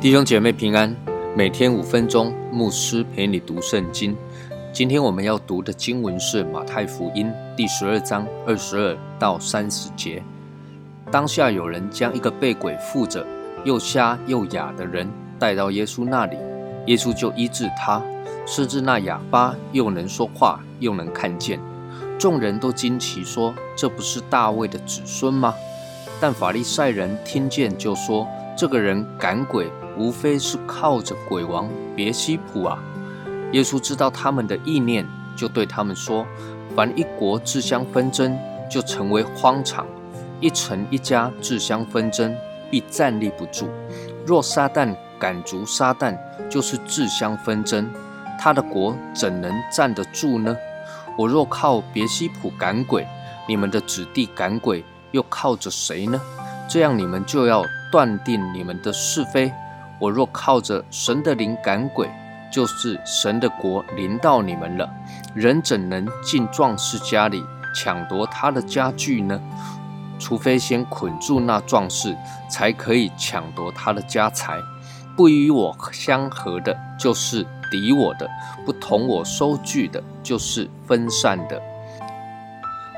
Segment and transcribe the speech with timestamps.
[0.00, 0.96] 弟兄姐妹平安，
[1.36, 4.16] 每天五分钟，牧师陪你读圣经。
[4.72, 10.22] 今天我们要读的经文是马太福音第十二章二十二到三十节。
[11.10, 13.26] 当下有人将一个被鬼附着、
[13.64, 15.06] 又瞎又哑的人
[15.40, 16.36] 带到耶稣那里，
[16.86, 18.00] 耶稣就医治他，
[18.46, 21.58] 甚至那哑巴又能说话，又能看见。
[22.18, 25.54] 众人都惊奇说：“这不是大卫的子孙吗？”
[26.20, 29.68] 但法利赛人听见就说：“这个人赶鬼。”
[29.98, 32.78] 无非是靠着鬼王别西卜啊！
[33.52, 35.04] 耶稣知道他们的意念，
[35.36, 36.24] 就对他们说
[36.74, 38.38] ：“凡一国自相纷争，
[38.70, 39.84] 就成为荒场；
[40.40, 42.34] 一城一家自相纷争，
[42.70, 43.68] 必站立不住。
[44.24, 47.88] 若撒旦赶逐撒旦，就是自相纷争，
[48.40, 50.56] 他的国怎能站得住呢？
[51.18, 53.06] 我若靠别西卜赶鬼，
[53.46, 56.18] 你们的子弟赶鬼，又靠着谁呢？
[56.66, 57.62] 这样你们就要
[57.92, 59.52] 断定你们的是非。”
[60.00, 62.08] 我若靠着神的灵赶鬼，
[62.50, 64.88] 就是神的国临到你们了。
[65.34, 69.38] 人怎能进壮士家里抢夺他的家具呢？
[70.18, 72.16] 除非先捆住那壮士，
[72.48, 74.58] 才可以抢夺他的家财。
[75.20, 78.26] 不与我相合的，就是敌我的；
[78.64, 81.60] 不同我收据的，就是分散的。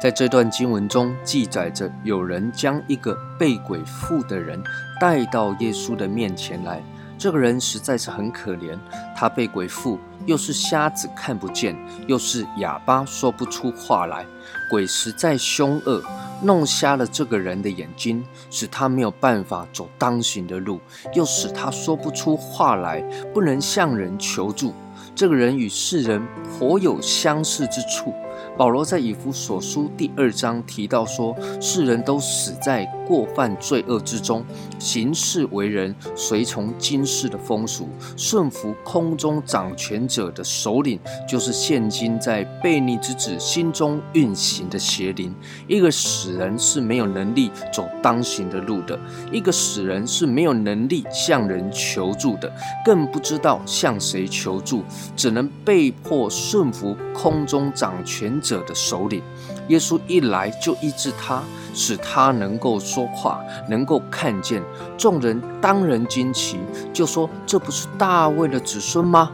[0.00, 4.62] 在这段经文中记载着，有人将一个被鬼附的人
[5.00, 6.80] 带到耶稣的面前来。
[7.18, 8.78] 这个人实在是很可怜，
[9.16, 11.76] 他被鬼附，又是瞎子看不见，
[12.06, 14.24] 又是哑巴说不出话来。
[14.70, 16.00] 鬼实在凶恶，
[16.42, 20.80] 弄瞎了这个人的眼睛，使他没有办法走当行的路，
[21.14, 23.00] 又使他说不出话来，
[23.32, 24.74] 不能向人求助。
[25.14, 26.22] 这个人与世人
[26.58, 28.12] 颇有相似之处。
[28.56, 34.44] 保罗在以弗所书第二章提到说，世人都死在过犯罪恶之中，
[34.78, 45.34] 行事为人随从今世的风俗，顺服空中掌权者的首领，就是现今在悖逆之子心中运行的邪灵。
[45.66, 48.98] 一个死人是没有能力走当行的路的，
[49.32, 52.52] 一个死人是没有能力向人求助的，
[52.84, 54.82] 更不知道向谁求助，
[55.16, 58.31] 只能被迫顺服空中掌权。
[58.40, 59.22] 者的首领，
[59.68, 61.42] 耶稣一来就医治他，
[61.74, 64.62] 使他能够说话，能够看见。
[64.96, 66.58] 众人当然惊奇，
[66.92, 69.30] 就说：“这不是大卫的子孙吗？”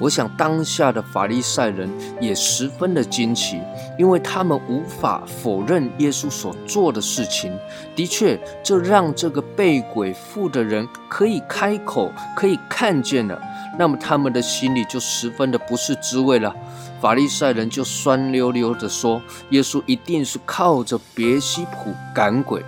[0.00, 1.88] 我想当下的法利赛人
[2.20, 3.60] 也十分的惊奇，
[3.98, 7.52] 因为他们无法否认耶稣所做的事情。
[7.94, 13.38] 的确，这让这个被鬼附的人可以开口，可以看见了。
[13.78, 16.54] 那么他们的心里就十分的不是滋味了。
[16.98, 22.64] 法利赛人就酸溜溜地说：“耶稣一定是靠着别西卜赶鬼。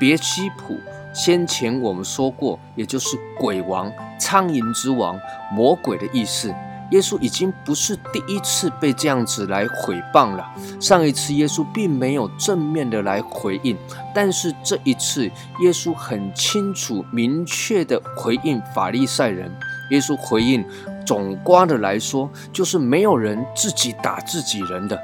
[0.00, 0.76] 别西卜，
[1.14, 5.16] 先前我们说过，也就是鬼王、苍蝇之王、
[5.52, 6.52] 魔鬼的意思。”
[6.92, 10.46] 耶稣已经不是第一次被这样子来毁谤了。
[10.78, 13.76] 上一次耶稣并没有正面的来回应，
[14.14, 15.24] 但是这一次
[15.60, 19.50] 耶稣很清楚、明确的回应法利赛人。
[19.90, 20.64] 耶稣回应，
[21.04, 24.98] 总瓜的来说，就是没有人自己打自己人的。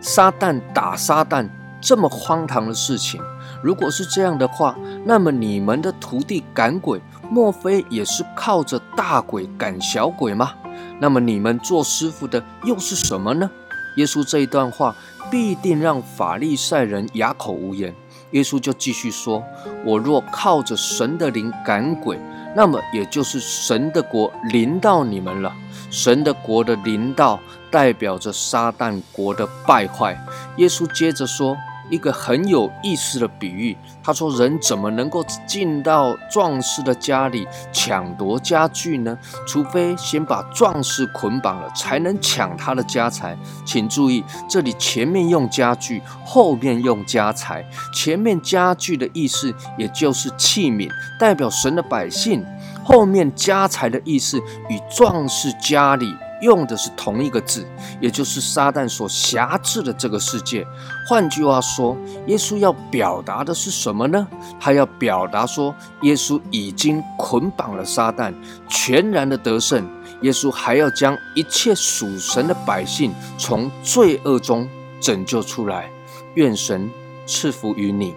[0.00, 1.48] 撒旦打撒旦
[1.80, 3.20] 这么荒唐的事情，
[3.62, 7.00] 如果是这样的话，那么你们的徒弟赶鬼，
[7.32, 10.52] 莫非也是靠着大鬼赶小鬼吗？
[11.00, 13.50] 那么你们做师傅的又是什么呢？
[13.96, 14.94] 耶稣这一段话
[15.30, 17.94] 必定让法利赛人哑口无言。
[18.32, 19.42] 耶稣就继续说
[19.82, 22.20] ：“我若靠着神的灵赶鬼，
[22.54, 25.50] 那么也就是神的国临到你们了。
[25.90, 30.22] 神的国的临到，代表着撒旦国的败坏。”
[30.58, 31.56] 耶稣接着说。
[31.92, 39.18] 一个很有意思的比喻，他说：“人怎么能够进到壮士的家里抢夺家具呢？
[39.46, 43.36] 除非先把壮士捆绑了，才能抢他的家财。
[43.66, 47.62] 请注意，这里前面用家具，后面用家财。
[47.94, 50.88] 前面家具的意思，也就是器皿，
[51.20, 52.40] 代表神的百姓；
[52.82, 54.38] 后面家财的意思，
[54.70, 57.66] 与壮士家里。”用的是同一个字，
[58.00, 60.66] 也就是撒旦所辖制的这个世界。
[61.08, 61.96] 换句话说，
[62.26, 64.26] 耶稣要表达的是什么呢？
[64.60, 68.34] 他要表达说，耶稣已经捆绑了撒旦，
[68.68, 69.88] 全然的得胜。
[70.20, 74.68] 耶稣还要将一切属神的百姓从罪恶中
[75.00, 75.90] 拯救出来。
[76.34, 76.90] 愿神
[77.26, 78.14] 赐福于你。